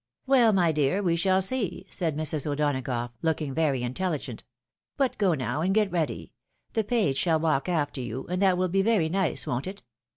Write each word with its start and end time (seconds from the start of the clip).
"Well, 0.25 0.51
my 0.51 0.71
dear, 0.71 1.03
we 1.03 1.15
shall 1.15 1.43
see, 1.43 1.85
said 1.91 2.17
Mrs. 2.17 2.47
O'Donagough, 2.47 3.11
look 3.21 3.39
ing 3.39 3.53
Tery 3.53 3.81
intelligent." 3.81 4.43
But 4.97 5.15
go 5.19 5.35
now' 5.35 5.61
and 5.61 5.75
get 5.75 5.91
ready. 5.91 6.33
The 6.73 6.83
page 6.83 7.17
shall 7.17 7.39
walk 7.39 7.69
after 7.69 8.01
you, 8.01 8.25
and 8.27 8.41
that 8.41 8.57
will 8.57 8.67
be 8.67 8.81
very 8.81 9.09
nice, 9.09 9.45
won't 9.45 9.67
it 9.67 9.83